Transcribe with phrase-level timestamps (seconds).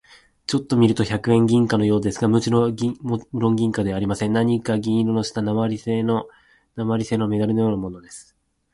[0.47, 2.69] ちょっと見ると百円銀貨のようですが、むろ
[3.51, 4.33] ん銀貨ではありません。
[4.33, 6.25] 何か銀色をした鉛製な
[6.77, 8.35] まりせいのメダルのようなものです。